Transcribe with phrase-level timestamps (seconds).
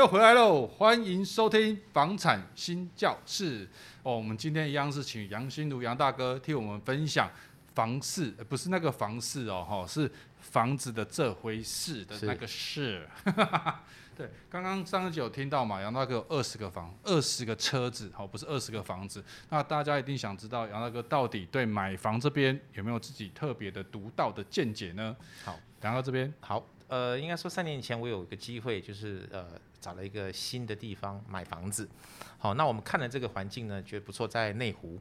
[0.00, 3.68] 又回来喽，欢迎收听房产新教室
[4.02, 4.16] 哦。
[4.16, 7.30] 我们今天一样是请杨新如杨大哥替我们分享
[7.74, 13.06] 房事，不是那个房事哦，哈，是房子的这回事的那个事。
[14.16, 19.22] 对，刚刚上一集有听到嘛，杨大哥有二十个房，二十个车子，好，不是二十个房子。
[19.50, 25.14] 那大家一定想知道杨大哥到底对买房这边有没有自己特别的独到的见解呢？
[25.44, 29.46] 好，杨大哥这边好，呃，应该说三年前我有一个机会，就是呃
[29.80, 31.88] 找了一个新的地方买房子。
[32.36, 35.00] 好，那我们看了这个环境呢，觉得不错，在内湖，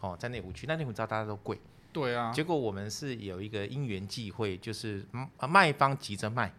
[0.00, 1.58] 哦，在内湖区，那内湖知道大家都贵，
[1.94, 2.30] 对啊。
[2.30, 5.02] 结果我们是有一个因缘际会，就是
[5.48, 6.52] 卖方急着卖。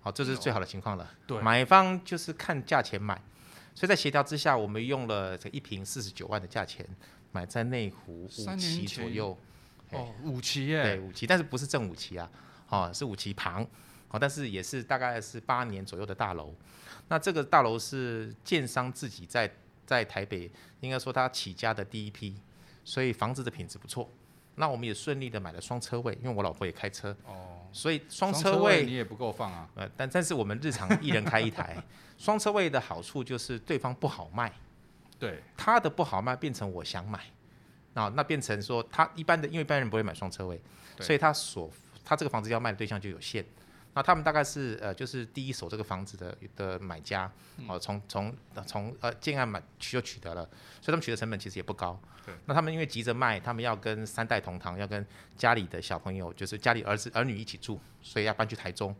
[0.00, 1.08] 好，这是最好的情况了。
[1.24, 3.14] 对，买方就是看价钱买，
[3.76, 6.84] 所以在协调之下，我们用了这一瓶四十九万的价钱
[7.30, 9.38] 买在内湖五期左右。
[9.92, 10.82] 哦，五期耶。
[10.82, 12.28] 对，五期，但是不是正五期啊？
[12.70, 13.64] 哦，是五期旁。
[14.10, 16.54] 哦，但是也是大概是八年左右的大楼。
[17.08, 19.50] 那这个大楼是建商自己在
[19.86, 22.36] 在台北，应该说他起家的第一批，
[22.84, 24.08] 所以房子的品质不错。
[24.56, 27.16] 那我们也顺利的买了双车位，因为我老婆也开车。
[27.26, 27.56] 哦。
[27.72, 31.80] 所以双车位你也不够放啊，呃，但但是我们日常一人开一台，
[32.18, 34.52] 双车位的好处就是对方不好卖，
[35.20, 37.20] 对，他的不好卖变成我想买，
[37.94, 40.60] 啊，那变成说他一般的，因为一般人不会买双车位，
[40.98, 41.70] 所以他所
[42.04, 43.44] 他这个房子要卖的对象就有限。
[43.92, 47.30] 那他们大概是呃，就是第一手这个房子的的买家，
[47.66, 48.32] 哦，从从
[48.64, 50.44] 从呃建案买取就取得了，
[50.80, 52.00] 所以他们取得成本其实也不高。
[52.24, 52.32] 对。
[52.46, 55.04] 那他们因为急着卖，他们要跟三代同堂，要跟
[55.36, 58.94] 家里的小朋友，就是家里儿子儿女一起住，所以要搬去台中，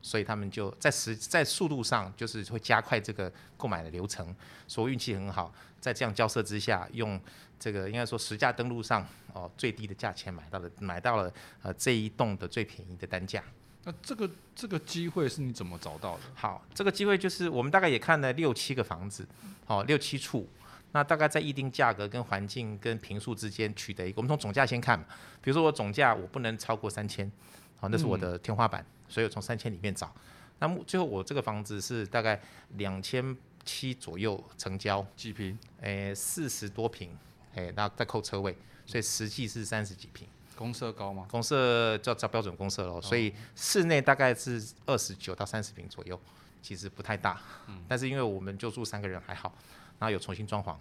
[0.00, 4.32] 所以他们就在时在速度上就是会加快这个购买的流程。
[4.68, 7.20] 所以运气很好，在这样交涉之下，用
[7.58, 13.42] 这个应该说实价登录上哦最低的价钱买到了买到了呃这一栋的最便宜的单价。
[13.86, 16.22] 那这个这个机会是你怎么找到的？
[16.34, 19.24] 好，这个机会就是我们大概也看了六七个房子，
[19.64, 20.44] 好、哦、六七处，
[20.90, 25.04] 那大概在议定价格跟环境跟平数之间取得一个，我们从总价先看嘛，
[25.40, 27.30] 比如说我总价我不能超过三千，
[27.78, 30.12] 好，那是我的天花板，嗯、所以我从三千里面找。
[30.58, 32.40] 那么最后我这个房子是大概
[32.70, 35.56] 两千七左右成交，几平？
[35.82, 37.16] 诶，四十多平，
[37.54, 40.26] 诶，那再扣车位，所以实际是三十几坪。
[40.56, 41.26] 公设高吗？
[41.30, 46.18] 公设叫叫标准公设喽，所以室内大概是二十九到三十平左右，
[46.62, 47.40] 其实不太大。
[47.68, 49.52] 嗯，但是因为我们就住三个人还好，
[49.98, 50.74] 然后有重新装潢，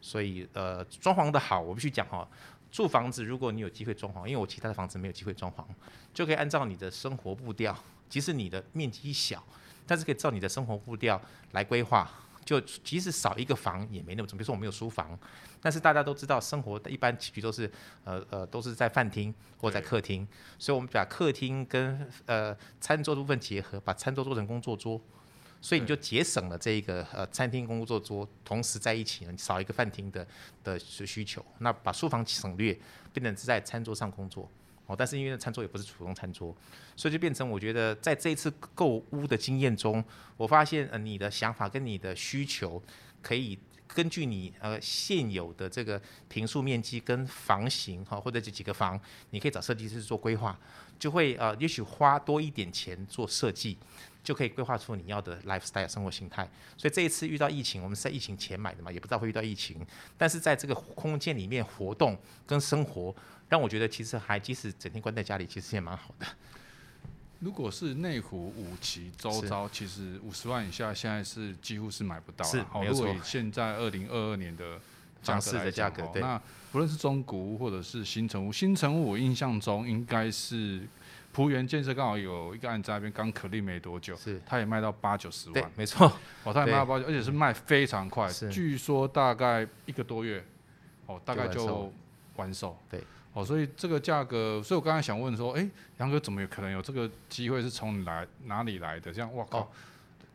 [0.00, 2.28] 所以呃装潢的好，我必须讲哈，
[2.70, 5.64] 住房子如果你有机会装潢，因为我其他的房子没有机会装潢，
[6.12, 7.76] 就可以按照你的生活步调，
[8.08, 9.42] 即使你的面积小，
[9.86, 11.20] 但是可以照你的生活步调
[11.52, 12.10] 来规划。
[12.44, 15.18] 就即使少一个房也没那么重，比如说我们有书房，
[15.60, 17.70] 但是大家都知道生活的一般起居都是
[18.04, 20.26] 呃呃都是在饭厅或在客厅，
[20.58, 25.00] 所以我们把客厅跟呃餐桌部分结合，把餐桌做成工作桌，
[25.60, 30.26] 所以你就节省了这一个呃餐厅工作桌同时在一起，呢少一个饭厅的
[30.64, 32.76] 的需求，那把书房省略，
[33.12, 34.50] 变成是在餐桌上工作。
[34.90, 36.52] 哦，但是因为餐桌也不是普通餐桌，
[36.96, 40.04] 所以就变成我觉得在这一次购物的经验中，
[40.36, 42.82] 我发现呃你的想法跟你的需求，
[43.22, 43.56] 可以
[43.86, 49.00] 根据你呃现有的这个平数面积跟房型哈，或者这几个房，
[49.30, 50.58] 你可以找设计师做规划，
[50.98, 53.78] 就会呃也许花多一点钱做设计，
[54.22, 56.48] 就可以规划出你要的 lifestyle 生活形态。
[56.76, 59.84] 所以这一次遇到疫情，我们是在疫情前买的嘛，也不知道会遇到疫情，
[60.16, 63.14] 但是在这个空间里面活动跟生活。
[63.48, 66.26] 让我觉得其实还即使整天关在家里，其实也蛮好的。
[67.40, 72.44] 如果是内湖五期周遭，其实五十万以下现在是几乎是买不到。
[72.44, 73.06] 是，没有错。
[73.06, 74.78] 如果以现在二零二二年的
[75.20, 76.22] 涨势的价格，对。
[76.22, 80.86] 那不论是中古屋或者是新城屋，新城屋我印象中应该是
[81.32, 85.72] 璞园建设刚好有一个案在那边刚可立没多久，是，他也卖到八九十万。
[85.76, 86.06] 没错。
[86.44, 90.44] 哦，他也卖到八九，而且是卖非常快，据说大概一个多月，
[91.06, 91.92] 哦，大概就
[92.36, 92.76] 完售。
[92.90, 93.02] 对。
[93.32, 99.12] 哦，所以这个价格，所以我刚才想问说，哎，杨哥怎么有可能有这个机会是从来哪里来的？
[99.12, 99.68] 这样，我靠、哦！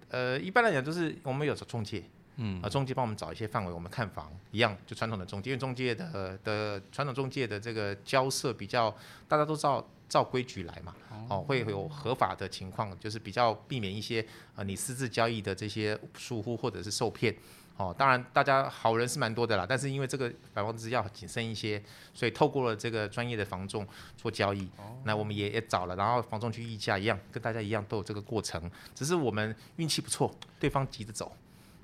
[0.07, 2.01] 呃，一般来讲就是我们有找中介，
[2.37, 8.93] 嗯，啊，中介帮我们找一些范围，我们看房一样，就传统的中介，因为中介的的传统中介的这个交涉比较，
[9.27, 10.95] 大家都照照规矩来嘛，
[11.29, 17.35] 哦，会有合法的情况，就是比较避免一些呃你私自交易的这些疏忽或者是受骗。
[17.77, 21.83] 哦，当然，大家好人是蛮多的啦，但是因为这个买房子要谨慎一些，
[22.13, 23.85] 所以透过了这个专业的房仲
[24.15, 24.63] 做交易。
[24.77, 31.29] 哦，那我们也也找了，然后房仲去议价一样，跟大家一样都有这个过程，只是我们运气不错，对方急着走，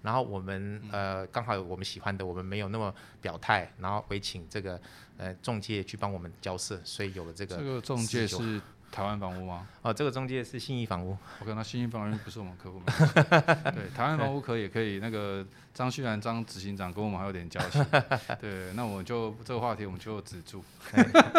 [0.02, 4.80] 然后我们呃刚好有我们喜欢的，我们没有那么表态，然后委请这个
[5.18, 7.58] 呃中介去帮我们交涉，所以有了这个。
[7.58, 8.62] 这个中介是
[8.92, 9.68] 台湾房屋吗？
[9.82, 11.18] 哦，这个中介是信义房屋。
[11.40, 12.82] 我看到信义房屋不是我们客户。
[13.72, 15.00] 对，台湾房屋可以，可以。
[15.00, 17.86] 那个张旭然张执行长跟我们还有点交情。
[18.42, 20.64] 对，那我们就这个话题我们就止住。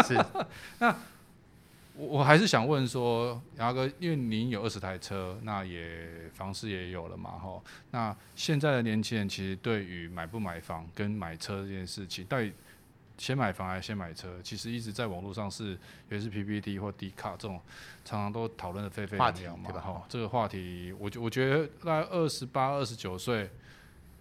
[0.06, 0.24] 是。
[0.78, 0.96] 那
[1.94, 7.62] 我我还是想问说，牙哥，因为您有二十台车，那也房市也有了嘛，吼。
[7.90, 12.52] 那现在的年轻人其实对于买不买房跟买车这件事情，到底
[13.18, 14.40] 先买房还是先买车？
[14.42, 15.78] 其实一直在网络上是，
[16.08, 17.60] 也是 PPT 或 D 卡这种，
[18.04, 20.02] 常常都讨论的沸沸扬扬嘛，吼。
[20.08, 23.50] 这个话题，我我觉得在二十八、二十九岁，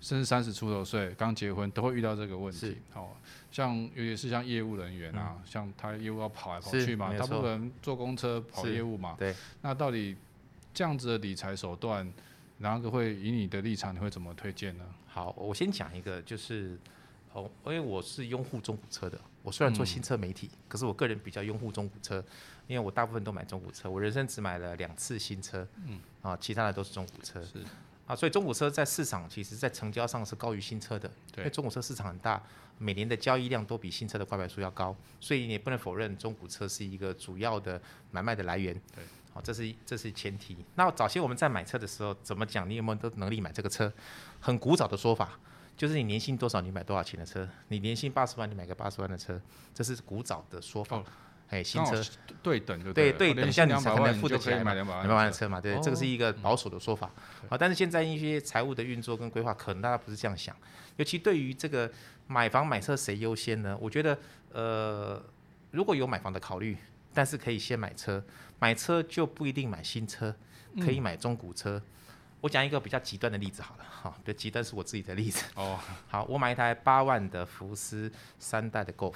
[0.02, 2.76] 甚至三十出头岁刚结婚，都会遇到这个问题。
[2.94, 3.12] 哦，
[3.52, 9.16] 像尤其是像业务人员啊，嗯、像他业务要跑来跑去嘛，他不可能坐公车跑业务嘛。
[9.18, 9.34] 对。
[9.62, 10.18] 那到底
[10.74, 12.12] 这样子的理财手段，
[12.60, 14.84] 然后会以你的立场，你会怎么推荐呢？
[15.08, 16.78] 好，我先讲一个，就是。
[17.34, 19.18] 哦，因为我是拥护中古车的。
[19.42, 22.22] 我虽然做新车媒体，嗯、可是我个人比较拥护中古车，
[22.68, 23.90] 因为我大部分都买中古车。
[23.90, 27.42] 我人生只买了两次新车，嗯，啊，其他的都是中古车。
[27.42, 27.60] 是
[28.08, 31.10] 啊，所以中古车在市场其实在成交上是高于新车的。
[31.32, 32.42] 对，因为中古车市场很大，
[32.78, 37.82] 每年的交易量都比新车的挂牌数要高，所以你也不能否认中古车是一个主要的
[38.12, 38.74] 买卖的来源。
[38.96, 39.04] 对，
[39.34, 40.58] 好、啊，这是这是前提。
[40.76, 42.70] 那早些我们在买车的时候怎么讲？
[42.70, 43.92] 你有没有都能力买这个车？
[44.40, 45.40] 很古早的说法。
[45.78, 47.48] 就是你年薪多少，你买多少钱的车？
[47.70, 49.42] 你年薪八十万，你买个八十万的车，
[49.74, 51.02] 这是古早的说法。
[51.52, 52.04] 哎、哦，新车
[52.42, 55.62] 对等就对，对对等，像你才能付得起来买两百万的车嘛？
[55.62, 57.12] 对，哦、这个是一个保守的说法。
[57.50, 60.56] 啊，但是现在一些财务的运作跟规划，可能大家不是这样想。
[60.98, 61.92] 尤其对于这个
[62.28, 63.78] 买房买车谁优先呢？
[63.80, 64.18] 我觉得，
[64.52, 65.24] 呃，
[65.70, 66.76] 如果有买房的考虑，
[67.14, 68.24] 但是可以先买车，
[68.60, 70.36] 买车就不一定买新车，
[70.80, 71.78] 可以买中古车。
[71.78, 71.84] 嗯
[72.42, 75.46] 我讲一个比较极端的例子好了，哈，比较极端是我自己的例子。
[75.54, 75.78] 哦，
[76.08, 79.14] 好，我买一台八万的福斯三代的 Golf，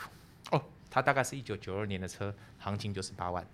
[0.52, 3.46] 哦，它大概是一九九二年的车，行情就是八万。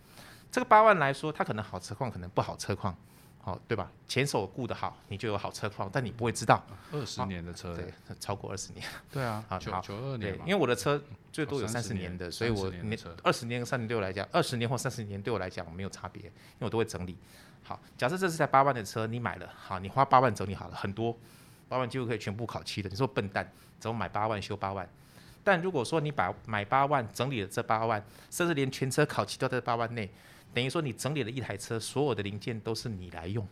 [0.52, 2.96] 这个八万来说，它可能好车况，可能不好车况，
[3.40, 3.90] 好，对吧？
[4.08, 6.62] 前手顾得好，你就有好车况，但你不会知道。
[6.92, 8.86] 二十年的车，对，超过二十年。
[9.10, 10.36] 对啊，好，九九二年。
[10.36, 11.02] 对，因为我的车
[11.32, 17.18] 最多有三十年的，所以我年二十年跟三十六来讲，二十年或三十年对我来讲没有差别，因为我都会整理。
[17.64, 21.16] 好，假设这是台八万的车，你买了，好，你花八万整理好了，很多，
[21.70, 22.90] 八万几乎可以全部烤漆的。
[22.90, 23.50] 你说笨蛋，
[23.80, 24.86] 怎么买八万修八万？
[25.44, 30.10] 但如果说你把买八万整理了这八万，甚至连全车烤漆都在八万内，
[30.54, 33.48] 等于说你整理了一台车，所有的零件都是你来用，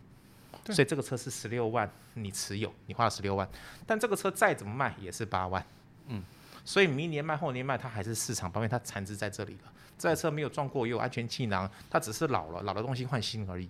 [0.66, 3.48] 所以这个车是十六万，你持有，你花了十六万，
[3.86, 5.64] 但这个车再怎么卖也是八万，
[6.06, 6.22] 嗯，
[6.64, 9.72] 所以明年卖后年卖它还是市场方面，它残值在这里了。
[9.98, 13.68] 这台车没有撞过，也有安全气囊，它只是老了，老的东西换新而已。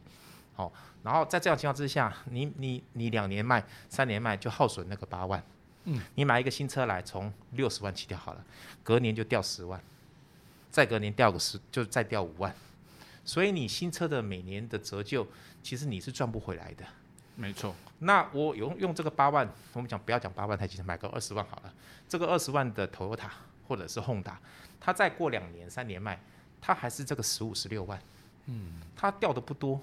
[0.55, 0.73] 好，
[1.03, 5.43] 然后在这样情况之下，你你你两年卖、三年卖就耗损那个八万，
[5.85, 8.45] 嗯，你买一个新车来，从六十万起跳好了，
[8.83, 9.81] 隔年就掉十万，
[10.71, 12.55] 再隔年掉个十，就再掉五万，
[13.25, 15.27] 所以你新车的每年的折旧，
[15.63, 16.85] 其实你是赚不回来的。
[17.35, 21.73] 没错，那我用用这个八万，我们讲不要讲八万台机车，买个二十万好了，
[22.07, 23.31] 这个二十万的 Toyota
[23.67, 24.35] 或者是 Honda，
[24.79, 26.21] 它再过两年、三年卖，
[26.61, 27.99] 它还是这个十五、十六万，
[28.47, 29.81] 嗯，它掉的不多。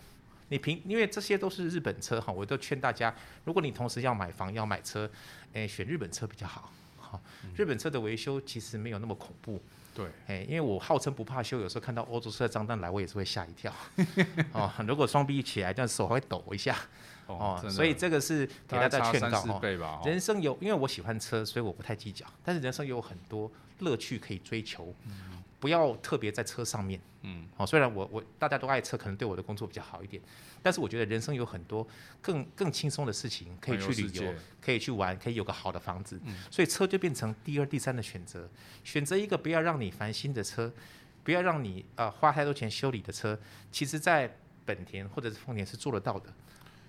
[0.50, 3.14] 你平，因为这些都是日本车哈，我都劝大家，
[3.44, 5.10] 如果你同时要买房要买车，
[5.54, 7.22] 诶，选日本车比较好，好，
[7.56, 9.62] 日本车的维修其实没有那么恐怖，
[9.94, 13.74] 对，诶，因为我号称不怕修，有时候看到欧洲车的账单来，我也是会吓一跳，
[14.54, 16.78] 哦，如果双臂一起来，这样手还会抖一下，
[17.26, 24.96] 哦，所以这个是给大家劝告哦，人生有，因为我喜欢车，所以我不太计较，但是人生有很多乐趣可以追求。
[25.60, 30.22] 不要特别在车上面，嗯，好，虽然我我大家都爱车，可能对我的工作比较好一点，
[30.62, 31.88] 但是我觉得人生有很多
[32.22, 38.48] 更更轻松的事情可以去旅游，可以去玩，可以有个好的房子，嗯，所以车就变成第二、第三的选择，
[38.84, 40.72] 选择一个不要让你烦心的车，
[41.24, 43.40] 不要让你呃花太多钱修理的车，
[43.72, 46.32] 其实在本田或者是丰田是做得到的，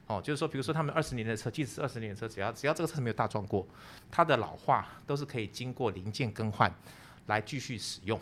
[0.08, 3.66] 哦，就是说，比如说他们二十年的车，即使是二十年的车，只要只要这个车没有大撞过，
[4.10, 6.70] 它的老化都是可以经过零件更换
[7.28, 8.20] 来继续使用。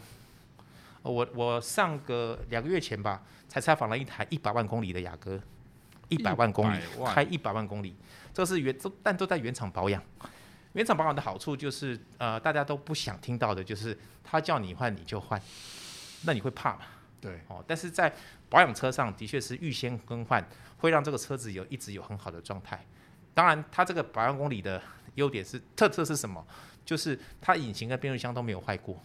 [1.11, 5.41] 我我上个两个月前吧，才采访了一台一百万公里的雅阁，
[6.09, 7.97] 一百万公里开一百万公里，
[8.35, 10.03] 这是原都但都在原厂保养。
[10.73, 15.41] 原厂保养的好处就是，呃，大家都不想听到的就是他叫你换你就换，
[16.25, 16.83] 那你会怕吗？
[17.19, 18.13] 对，哦，但是在
[18.51, 20.47] 保养车上的确是预先更换，
[20.79, 22.85] 会让这个车子有一直有很好的状态。
[23.33, 24.83] 当然，它这个百万公里的
[25.15, 26.47] 优点是特色是什么？
[26.85, 29.01] 就是它引擎跟变速箱都没有坏过。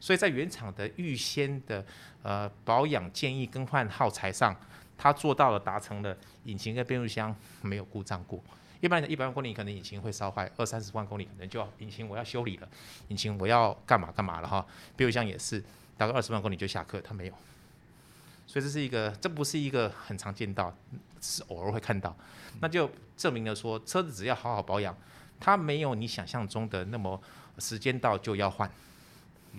[0.00, 1.84] 所以在原厂的预先的
[2.22, 4.56] 呃保养建议更换耗材上，
[4.98, 8.42] 它做到了达成了引擎跟变速箱没有故障过。
[8.80, 12.68] 一般的一百万公里可能引擎会烧坏，二三十万公里可能就要引擎我要修理了，
[13.08, 14.66] 引擎我要干嘛干嘛了哈。
[14.96, 15.62] 变速箱也是
[15.98, 17.34] 大概二十万公里就下课，它没有。
[18.46, 20.74] 所以这是一个，这不是一个很常见到，
[21.20, 22.16] 是偶尔会看到，
[22.60, 24.96] 那就证明了说，车子只要好好保养，
[25.38, 27.20] 它没有你想象中的那么
[27.58, 28.68] 时间到就要换，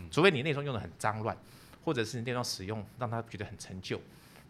[0.09, 1.35] 除非你内装用得很脏乱，
[1.83, 3.99] 或者是内装使用让他觉得很陈旧，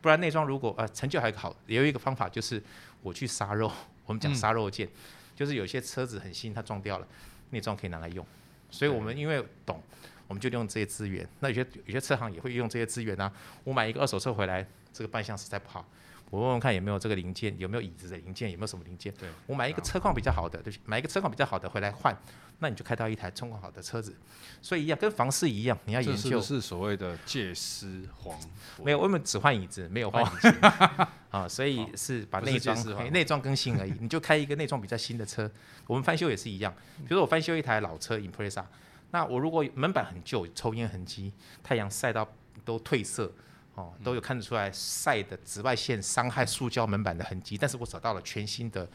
[0.02, 2.62] 不然内装如果呃陈旧还好，也有一个方法就是
[3.02, 3.72] 我去杀肉，
[4.06, 4.88] 我们讲杀肉件，
[5.36, 7.08] 就是有些车子很新，它撞掉了，
[7.50, 8.26] 内装可以拿来用，
[8.70, 9.82] 所以我们因为懂。
[10.28, 13.30] 我们就利用这些资源，那有些有些车行也会用这些资源啊。
[13.66, 15.86] 我买一个二手车回来，这个扮相实在不好，
[16.32, 19.14] 我问问看有没有这个零件，有没有椅子的零件，有没有什么零件。
[19.20, 22.18] 对，我买一个车况比较好的，对，买一个车况比较好的回来换，
[22.60, 24.16] 那你就开到一台状况好的车子。
[24.62, 26.30] 所以一样，跟房市一样，你要研究。
[26.30, 28.40] 这是，是所谓的借尸还？
[28.82, 31.08] 没有，我们只换椅子，没有换椅子。
[31.30, 33.94] 啊，所以是把内装内装更新而已。
[34.00, 35.52] 你就开一个内装比较新的车，
[35.86, 36.74] 我们翻修也是一样。
[37.00, 38.64] 比如说我翻修一台老车 Impresa，。
[39.12, 42.26] 那我如果门板很旧，抽烟痕迹，太阳晒到
[42.64, 43.30] 都褪色，
[43.76, 48.88] 哦，都有看得出来晒的紫外线伤害塑胶门板的痕迹，但是我找到了全新的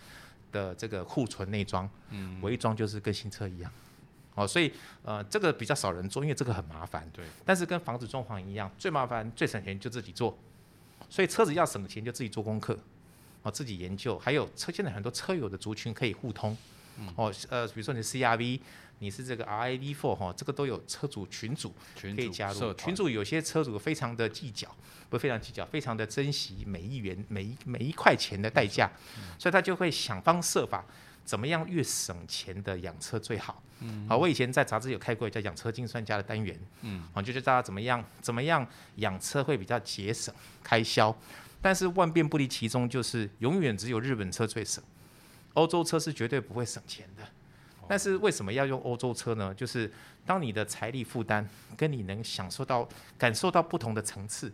[0.52, 3.72] 的这个库存内装，嗯，我一装就是跟新车一样，
[4.34, 4.70] 哦，所以
[5.02, 10.38] 呃这个比较少人做，因为这个很麻烦，对，但是跟房子装潢一样，最麻烦最省钱就自己做，
[11.08, 12.78] 所以车子要省钱就自己做功课，
[13.42, 16.56] 哦，自己研究，还有车现在很多车友的族群可以互通，
[17.16, 18.60] 哦，呃，比如说你 CRV。
[18.98, 22.72] 你是这个 RAV4 哈，这个都有车主群组可以加入。
[22.74, 24.74] 群主有些车主非常的计较，
[25.10, 28.90] 不非常计较，非常的珍惜每一元、每一每一块钱的代价，
[29.38, 30.84] 所以他就会想方设法，
[31.24, 33.62] 怎么样越省钱的养车最好。
[33.80, 40.34] 嗯，好，我以前在杂志有开过叫养车精算家的单元，嗯，啊，就是大家怎么样怎么样养车会比较节省
[40.64, 41.14] 开销，
[41.60, 44.82] 但是万变不离其宗，就是永远只有日本车最省，
[45.52, 47.22] 欧洲车是绝对不会省钱的。
[47.88, 49.54] 但是为什么要用欧洲车呢？
[49.54, 49.90] 就是
[50.24, 54.52] 当你的财力负担跟你能享受到、感受到不同的层次，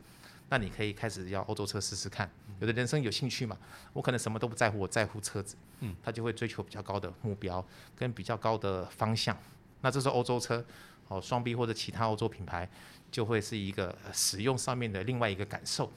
[0.49, 2.31] 那你可以开始要欧洲车试试看。
[2.61, 3.57] 有的人生有兴趣嘛，
[3.93, 7.65] 我可能什么都不在乎，我在乎车子，嗯，他就会追求比较高的目标
[7.97, 9.37] 跟比较高的方向。
[9.81, 10.65] 那这时候欧洲车
[11.09, 12.69] 哦，双 B 或者其他欧洲品牌
[13.11, 15.91] 就会是一个使用上面的另外一个感受。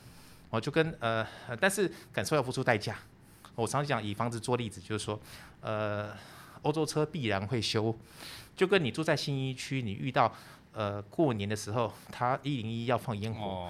[0.50, 1.28] 哦，就跟呃，
[1.60, 2.98] 但是感受要付出代价。
[3.56, 5.20] 我常常讲以房子做例子，就是说，
[5.62, 6.12] 呃。
[6.66, 7.96] 欧洲车必然会修，
[8.56, 10.34] 就跟你住在新一区，你遇到
[10.74, 13.70] 呃过年的时候，他一零一要放烟火，哦，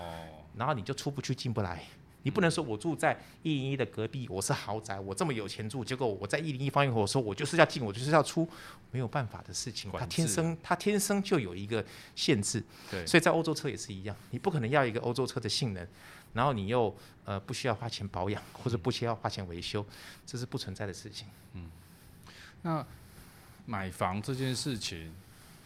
[0.55, 1.83] 然后你就出不去进不来，
[2.23, 8.47] 你不能说我住在一零一的隔壁，我是豪宅，我这么有钱住，结果我在一零一放烟火，我说我就是要进，我就是要出，
[8.91, 11.83] 没有办法的事情，他天生他天生就有一个
[12.15, 15.85] 限制，对，所以在欧洲车也是一样，你不可能要一个欧洲车的性能，
[16.31, 19.85] 然后你又呃不需要花钱保养或者不需要花钱维修，
[20.25, 21.69] 这是不存在的事情，嗯。
[22.65, 22.83] 那
[23.67, 25.13] 买房这件事情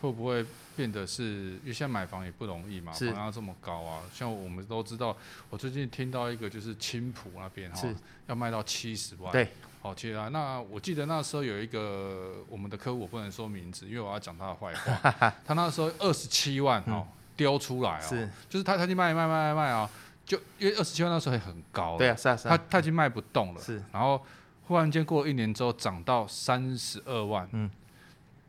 [0.02, 1.24] 会不会变得是？
[1.24, 4.04] 因为现在买房也不容易嘛，房价这么高啊。
[4.14, 5.16] 像我们都知道，
[5.50, 7.88] 我最近听到一个就是青浦那边哈，
[8.28, 9.32] 要卖到七十万。
[9.32, 9.48] 对，
[9.82, 15.34] 好，其实啊，那我记得那时候有一个我们的客户，我不能说名字，因为我要讲他的坏话。
[15.48, 19.90] 他那时候二十七万哦，丢出来哦，就是他他去卖卖卖卖卖啊，
[20.26, 21.98] 就因为二十七万那时候也很高。
[21.98, 22.58] 对啊，是啊，是啊。
[22.58, 23.62] 他他已经卖不动了。
[23.62, 24.22] 是，然后。
[24.70, 27.68] 忽然间过了一年之后涨到三十二万，嗯，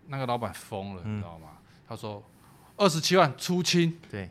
[0.09, 1.49] 那个老板疯了，你知道吗？
[1.89, 2.23] 他说
[2.77, 4.29] 二十七万出清，对，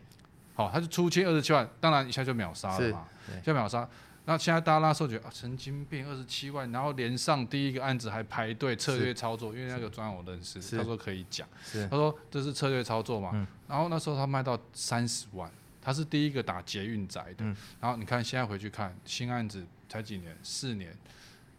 [0.54, 3.08] 好，他就出清二十七万，当然一下就秒杀了嘛，
[3.44, 3.90] 就秒杀。
[4.26, 11.48] 那现在大家那时候觉得啊，神经病，二十七万，然后连上第一个案子还排队策略操作，因为那个专案我认识，他说可以讲，
[11.90, 15.50] 他说这是策略操作嘛，然后那时候他卖到三十万，
[15.82, 17.44] 他是第一个打捷运宅的，
[17.80, 20.96] 然后你看现在回去看新案子才几年，四年。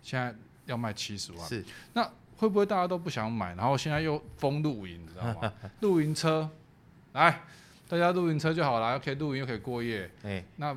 [0.03, 0.35] 现在
[0.67, 2.03] 要卖七十万，是那
[2.37, 3.55] 会不会大家都不想买？
[3.55, 5.53] 然后现在又封露营，你知道吗？
[5.81, 6.49] 露营车，
[7.13, 7.43] 来，
[7.87, 10.11] 大家露营车就好了，又可以露营又可以过夜。
[10.23, 10.73] 哎，那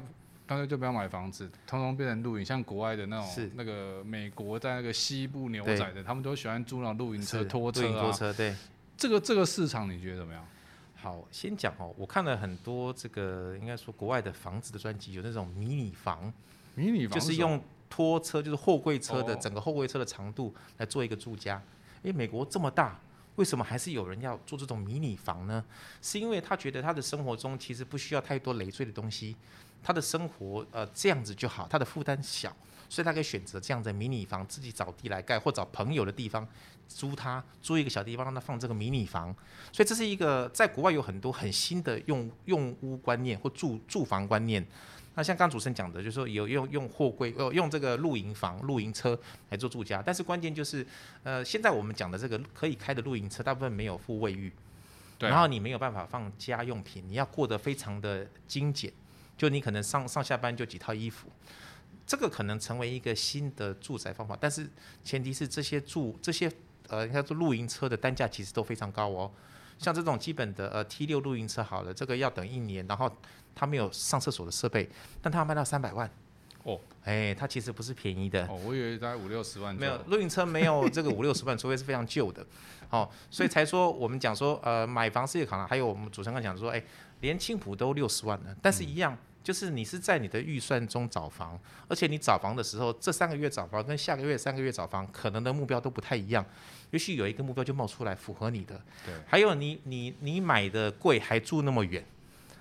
[0.46, 2.44] 干脆就不要买房子，通通变成露营。
[2.44, 8.02] 像国外的那种，是那个美国在那个西部牛仔的，他们都喜欢租那种露营车、拖车啊。
[8.02, 8.54] 拖车，对。
[8.98, 10.46] 这个这个市场你觉得怎么样？
[10.96, 16.32] 好，先讲哦，我看了很多这个应该说国外的房子的专辑，有那种迷你房，
[16.76, 17.62] 迷你房就是用。
[17.94, 21.62] 拖车就是货柜车的整个货柜车的长度来做一个住家，
[22.02, 23.00] 因为美国这么大，
[23.36, 25.64] 为什么还是有人要住这种迷你房呢？
[26.02, 29.36] 是因为他觉得他的生活中其实不需要太多累赘的东西，
[29.84, 32.52] 他的生活呃这样子就好，他的负担小，
[32.90, 36.48] 所以他可以选择这样的迷你房，自己找地来盖或找朋友的地方
[36.88, 39.32] 租他租一个小地方让他放这个迷你房，
[39.72, 44.66] 所以这是一个在国外有很多很新的用用屋观念或住住房观念。
[45.16, 49.18] 那像刚主持人讲的，就是说有用用货柜，呃，用这个露营房、露营车
[49.50, 50.86] 来做住家，但是关键就是，
[51.22, 54.52] 呃，现在我们讲的这个可以开的露营车，大部分没有附卫浴，
[55.20, 58.92] 对，然后你没有办法放家用品，你要过得非常的精简，
[59.38, 61.28] 就你可能上上下班就几套衣服，
[62.08, 64.68] 这个可能成为一个新的住宅方法，但是
[65.04, 66.52] 前提是这些住这些
[66.88, 69.32] 呃，应该说露营车的单价其实都非常高哦。
[69.78, 73.12] 像这种基本的呃 T 六露营车好了，这个要等一年，然后
[73.54, 74.90] 它没有上厕所的设备，
[75.22, 76.10] 但它要卖到三百万。
[76.64, 78.48] 哦，哎，它其实不是便宜的。
[78.48, 79.76] 哦，我以为大概五六十万。
[79.76, 82.46] 没有，露营车没有这个 五六十万，除非是非常旧的。
[82.90, 85.68] 哦，所以才说我们讲说，呃，买房是一个考量。
[85.68, 86.82] 还有我们主持人讲说，哎，
[87.20, 96.46] 连青浦都六十万了，但是一样，就是你是在你的预算中找房，而且你找房的时候，这三个月找房跟下个月三个月找房，可能的目标都不太一样。
[96.92, 98.80] 也许有一个目标就冒出来符合你的。
[99.06, 99.14] 对。
[99.28, 102.04] 还有你你你买的贵，还住那么远。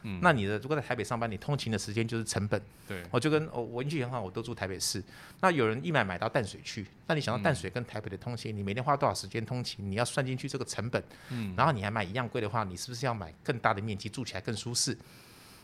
[0.04, 2.60] 嗯，那你的如果在台北上班，你通勤的时间就是成本。
[2.88, 5.00] 对，我就跟我我运气很好，我都住台北市。
[5.40, 9.88] 那有人一买买到淡水去，那你想到淡水跟台北的通勤，嗯、你每天花多少时间通勤？
[9.88, 11.00] 你要算进去这个成本。
[11.28, 14.98] 嗯，然后你还买一样贵的话，你是不是要买更大的面积，住起来更舒适？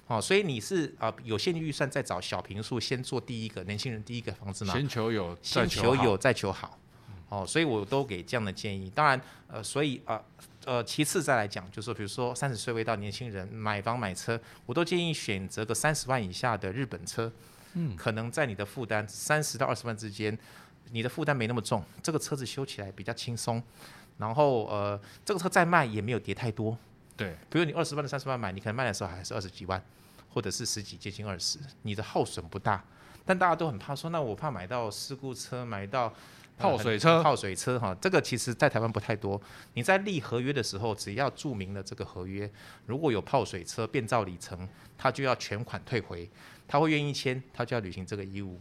[0.09, 4.75] 哦，所以你是啊、呃，有限的预算再找小平数，先做第一个年轻人第一个房子吗。
[4.75, 6.77] 先求有，先求有再求好。
[7.29, 8.91] 哦，所以我都给这样的建议。
[8.91, 10.17] 当然，呃，所以啊。
[10.17, 10.25] 呃
[10.65, 17.33] 呃，其次再来讲，就是说，比如说三十岁未到年轻人买房买车，我都建议选择个三十万以下的日本车，
[17.73, 20.37] 嗯，可能在你的负担三十到二十万之间，
[20.91, 23.63] 你的负担没那么重，这个车子修起来比较轻松，
[24.19, 26.77] 然后呃，这个车再卖也没有跌太多，
[27.19, 29.83] 对，比如你二十万的三十万买，你可能卖的时候还是二十几万，
[30.31, 32.83] 或者是十几接近二十，你的耗损不大，
[33.27, 36.15] 但大家都很怕说，那我怕买到事故车，买到。
[36.61, 39.41] 泡水车，泡水车哈，这个其实在台湾不太多。
[39.75, 42.51] 你在立合约的时候，只要注明了这个合约，
[42.85, 46.29] 如果有泡水车变造里程，他就要全款退回，
[46.67, 48.61] 他会愿意签，他就要履行这个义务。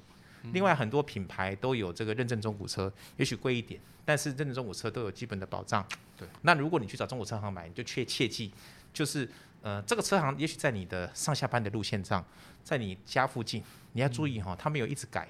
[0.53, 5.83] 另外很多品牌都有这个认证中古车，也许贵一点，但是认证中古车都有基本的保障。
[6.17, 8.51] 对，那如果你去找中国车行买，你就切切记，
[8.91, 9.29] 就是
[9.61, 12.25] 呃这个车行也许在你的上下班的路线上，
[12.63, 15.29] 在你家附近，你要注意哈，他没有一直改，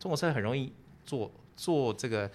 [0.00, 0.72] 中国车很容易
[1.04, 1.30] 做。
[1.58, 2.30] 做这个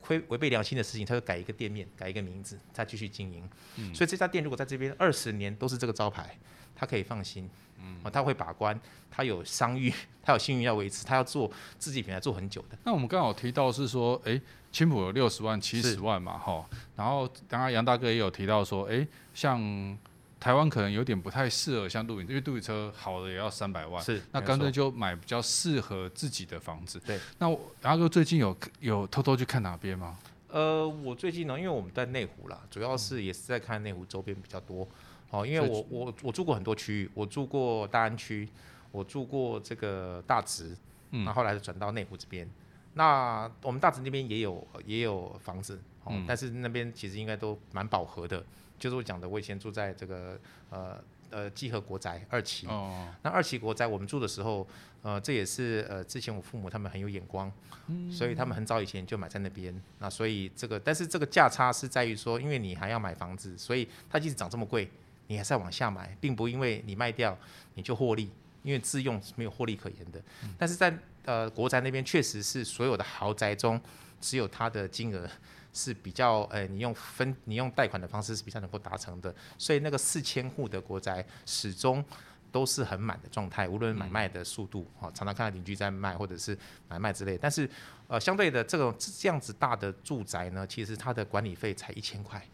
[0.00, 3.50] 亏违背良心的事情，他就改一个店面，改一个名字，再继续经营。
[3.74, 6.38] 嗯，所以这家店如果在这边二十年都是这个招牌，
[6.74, 7.48] 他可以放心。
[7.78, 8.78] 嗯，他会把关，
[9.10, 12.78] 他有商誉， 他有信誉要维持，他要做自己品牌做很久的。
[12.84, 14.40] 那我们刚好提到是说，哎，
[14.72, 16.64] 青浦有六十万、七十万嘛，哈。
[16.96, 19.98] 然后刚刚杨大哥也有提到说，哎，像。
[20.40, 27.00] 台湾可能有点不太适合像露营，因为露营车好的也要三百万，是，那干脆就买比较适合自己的房子。
[27.00, 27.48] 对，那
[27.82, 30.18] 杨哥最近有有偷偷去看哪边吗？
[30.48, 34.86] 呃，我最近呢，因为我们在内湖啦，主要是也是在看内湖周边比较多。
[35.30, 38.48] 哦，因为我我我住过很多区域，我住过大安区，
[38.92, 40.76] 我住过这个大直，
[41.10, 42.48] 嗯，然后后来就转到内湖这边。
[42.94, 48.44] 那我们大直那边也有也有房子，哦，嗯，但是那边其实应该都蛮饱和的。
[48.78, 50.38] 就是我讲的，我以前住在这个
[50.70, 52.66] 呃呃基和国宅二期。
[52.66, 53.08] 哦。
[53.22, 54.66] 那二期国宅我们住的时候，
[55.02, 57.50] 呃，这也是呃之前我父母他们很有眼光，
[57.86, 59.74] 嗯，所以他们很早以前就买在那边。
[59.98, 64.90] 那所以这个，但是这个价差是在于说，因为你还要买房子，所以它即使涨这么贵，
[65.26, 67.36] 你还是要往下买，并不因为你卖掉
[67.74, 68.30] 你就获利，
[68.62, 70.20] 因为自用是没有获利可言的。
[70.42, 70.54] 嗯。
[70.58, 73.80] 但是在呃国宅那边，确实是所有的豪宅中，
[74.20, 75.28] 只有它的金额。
[75.76, 82.04] 是比较，呃、欸，你用分，你用贷款的方式是比较能够达成的，所以那个四千户的国宅始终
[82.52, 86.56] 都是很满的状态，无论买卖的速度，啊，常常看到邻居在卖或者是
[86.88, 87.68] 买卖之类，但是，
[88.06, 92.44] 呃，相对的这种这样子大的住宅呢，其实它的管理费才一千块，哦，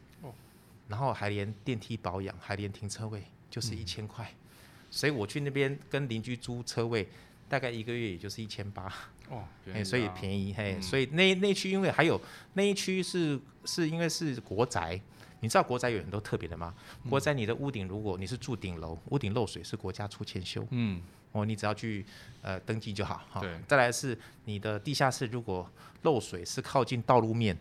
[0.91, 4.29] 然后还连电梯保养，还连停车位，就是一千块，
[4.91, 7.09] 所以我去那边跟邻居租车位，
[7.49, 8.93] 大概一个月也就是一千八。
[9.29, 12.21] 哦，哎，所以便宜嘿，嗯、所以那那区因为还有
[12.55, 15.01] 那一区是是因为是国宅，
[15.39, 16.75] 你知道国宅有很多特别的吗？
[17.05, 21.01] 嗯、国宅你的屋顶如果你是住顶楼，屋顶漏水是国家出钱修，嗯，
[21.31, 22.05] 哦，你只要去
[22.43, 23.41] 呃登记就好，哈。
[23.41, 23.57] 对。
[23.69, 25.71] 再来是你的地下室如果
[26.03, 27.57] 漏水是靠近道路面，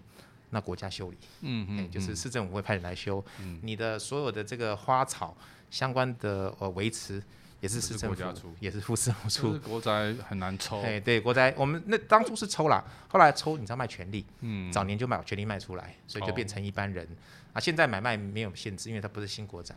[0.49, 5.35] 那国家修理，嗯嗯，就是市政府会派人来修，嗯，你的所有的这个花草
[5.69, 7.21] 相关的呃维持。
[7.61, 9.59] 也是市政府出，也是副市政府出。
[9.59, 10.79] 国宅很难抽。
[10.79, 17.05] 哎，对，国宅我们那当初是抽啦，后来抽你知道卖权利，嗯，早年就买权利卖出来，所以就变成一般人。
[17.05, 19.75] 哦、啊，现在买卖没有限制，因为它不是新国宅，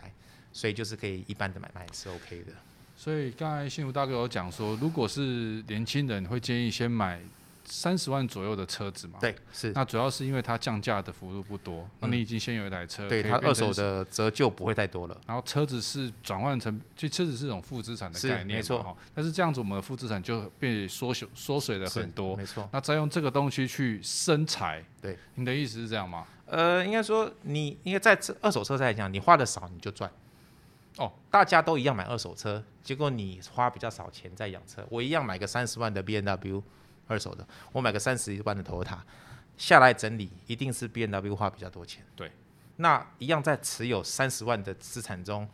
[0.52, 2.52] 所以就是可以一般的买卖是 OK 的。
[2.96, 7.20] 所以刚才幸福大哥有讲说，如果是年轻人，会建议先买。
[7.64, 9.72] 三十万左右的车子嘛，对，是。
[9.72, 15.20] 那主要是因为它降价的幅度不多，那、嗯、你已经先有一台车，对，它二手的折旧不会太多了。
[15.26, 18.96] 然后车子是转换成，就车子是一种负资产的概念，没错。
[19.14, 22.68] 但是这样子，我们的负资产就被缩小缩水了很多，没错。
[22.72, 26.26] 那再用这个东西去生财，对，你的意思是这样吗？
[26.46, 30.10] 呃，应该说你应该在这二手车上来讲，你花的少你就赚，
[30.98, 34.86] 哦，大家都一样买二手车，结果你花比较少钱在养车。
[34.90, 36.62] 我一样买个三十万的 BMW
[37.06, 38.98] 二手的，我买个三十一万的 Toyota
[39.56, 42.04] 下来整理，一定是 B N W 花比较多钱。
[42.16, 42.32] 对，
[42.76, 45.48] 那一样在持有三十万的资产中，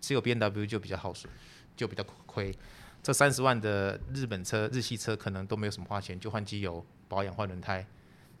[0.00, 1.30] 持有 B N W 就比较耗损，
[1.76, 2.56] 就比较亏。
[3.02, 7.86] 这三十万的日本车、日系车可能都没有什么花钱，就换机油、保养、换轮胎，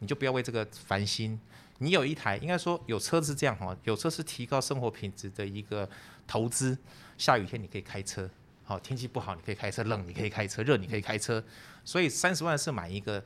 [0.00, 1.40] 你就不要为这个烦心。
[1.78, 5.88] 你有一台，应该说有车是这样哈，有车是提高生活品质的一个
[6.26, 6.76] 投资。
[7.16, 8.28] 下雨天你可以开车，
[8.70, 11.42] 好，天气不好你可以开车，冷你可以开车，热你可以开车。
[11.84, 13.20] 所以三十万是买一个，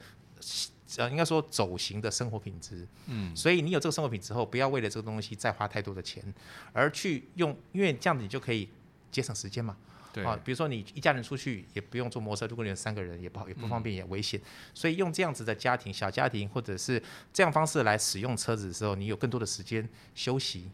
[0.97, 2.89] 呃，应该说走形的生活品质。
[3.09, 6.25] 嗯，所以你有这个生活品质后，不要为了这个东西再花太多的钱，
[6.73, 8.71] 而去用，因为这样子你就可以
[9.11, 9.77] 节省时间嘛。
[10.15, 14.41] 对啊，比如说你一家人出去也不用坐摩托车，如果你有三个人也不好，也不方便，也危险。
[14.41, 17.03] 嗯、所以用这样子的家庭、小家庭或者是
[17.35, 20.71] 这样方式来使用车子的时候，你有更多的时间休息，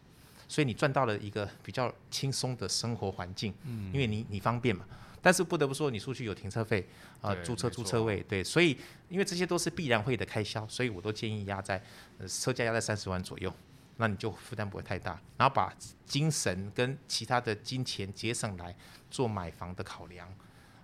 [0.50, 3.54] 所以你赚到了一个比较轻松的生活环境。
[3.62, 4.84] 嗯，因为你你方便嘛。
[5.22, 6.84] 但是不得不说，你出去有停车费
[7.20, 8.76] 啊，租车租车位，对，所以
[9.08, 11.80] 因为这些都是必然会的开销，所以我都建议压在
[12.18, 13.52] 呃车价压在三十万左右。
[13.98, 15.72] 那你就负担不会太大，然后把
[16.06, 18.74] 精神跟其他的金钱节省来
[19.10, 20.26] 做买房的考量。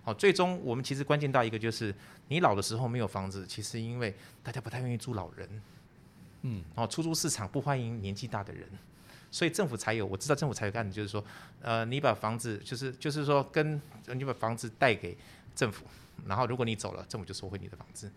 [0.03, 1.93] 好，最终我们其实关键到一个就是，
[2.27, 5.61] 你老的时候没有房子，其实因为大家不太愿意租老人，
[6.43, 8.69] 嗯，哦，出租市场不欢迎年纪大的人，
[9.31, 11.23] 所以政府才有，我知道政府才有干的就是说，
[11.61, 13.81] 呃，你把房子就是就是说跟
[14.13, 15.17] 你把房子贷给
[15.55, 15.85] 政府，
[16.25, 18.11] 然后如果你走了，政府就收回你的房子。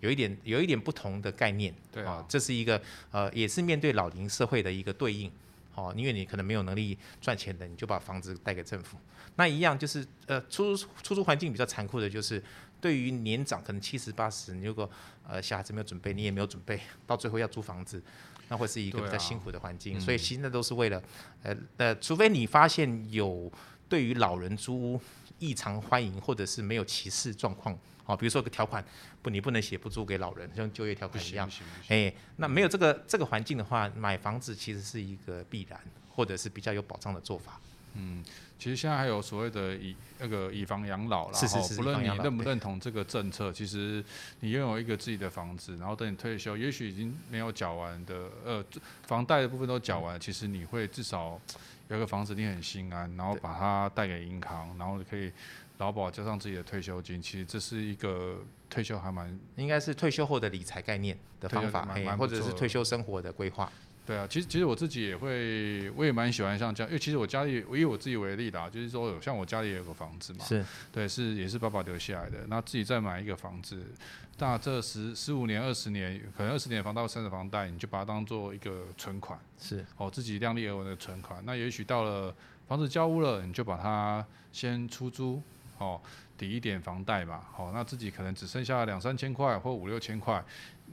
[0.00, 5.30] 有一点有一点不同的概念，对啊，这是一个呃，也是面对老龄社会的一个对应，
[5.76, 8.96] 哦，因为你可能没有能力赚钱的，你就把房子贷给政府，
[9.36, 12.42] 那一样就是呃，出租出租环境比较残酷的就是，
[12.80, 14.90] 对于年长可能七十八十，你如果
[15.28, 18.02] 呃小孩子没有准备，你也没有准备，到最后要租房子，
[18.48, 21.02] 那会是一个比较辛苦的环境，所以其实那都是为了
[21.42, 23.50] 呃呃，除非你发现有
[23.88, 25.00] 对于老人租屋
[25.38, 27.78] 异常欢迎或者是没有歧视状况。
[28.04, 28.84] 好，比如说个条款，
[29.22, 31.48] 不，你不能写不租给老人，像就业条款一样。
[31.88, 37.60] 哎，那没有这个这个环境的话，买房子其实是一个必然，或者是比较有保障的做法。
[37.94, 38.24] 嗯，
[38.62, 44.04] 其实现在还有所谓的以那个以房养老啦，是是是，不论你认不认同这个政策，其实
[44.38, 48.64] 你拥有一个自己的房子，然后等你退休，也许已经没有缴完的呃
[49.08, 51.40] 房贷的部分都缴完，其实你会至少
[51.88, 55.32] 有一个房子，你很心安，然后把它贷给银行，然后可以。
[55.78, 58.36] 劳保加上自己的退休金，其实这是一个
[58.70, 61.84] 退休还蛮应该是退休后的理财概念的方法，
[62.16, 63.72] 或者是退休生活的规划。
[64.04, 73.80] 对啊，其实其实我自己也会，我也蛮喜欢像这样，因为其实我家里，我以我自己为例的，就是说像我家里也有个房子嘛，是对，是也是爸爸留下来的，那自己再买一个房子，
[74.38, 81.40] 那这十十五年、二十年，可能二十年房贷、三十房贷，你就把它当做一个存款，是哦，自己量力而为的存款。
[81.46, 82.34] 那也许到了
[82.66, 85.40] 房子交屋了，你就把它先出租。
[85.78, 86.00] 哦，
[86.38, 90.40] 抵一点房贷嘛，好、哦，那自己可能只剩下两三千块或五六千块，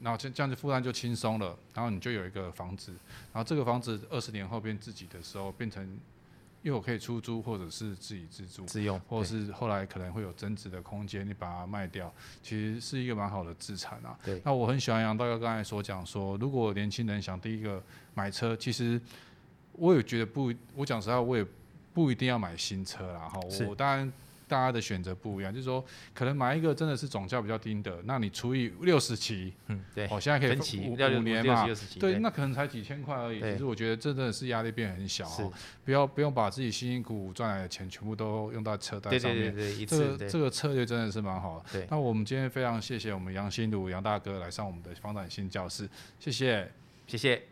[0.02, 2.92] 然后这这样子负担就轻松了，然后你就有一个房子，
[3.32, 5.98] 然后这个房子二十年后变自己的时候，变成
[6.62, 14.18] 又可以出租或者是自己自住自用，或者是后来可能会有增值的空间，你把它卖掉，其实是一个蛮好的资产啊。
[14.24, 17.82] 对，那我很喜欢杨大哥刚才所讲说，如果年轻人想第一个
[18.14, 19.00] 买车，其实
[19.72, 21.46] 我也觉得不，我讲实话，我也
[21.92, 24.12] 不一定要买新车啦，哈，我当然。
[24.50, 25.82] 大家的选择不一样，就是说，
[26.12, 33.40] 可能买一个真的是总价比较低的，那你除以六十期，嗯，对，哦，现在可以五五年嘛，对，对，那可能才几千块而已。
[33.40, 35.52] 其实我觉得这真的是压力变很小哦，
[35.84, 39.54] 不要不用把自己辛辛苦苦赚来的钱全部都用到车贷上面。
[39.54, 41.64] 对对对，这个这个策略真的是蛮好的。
[41.72, 46.68] 对，那我们今天非常谢谢我们杨新儒杨大哥来上我们的房产新教室，谢谢，
[47.06, 47.49] 谢谢。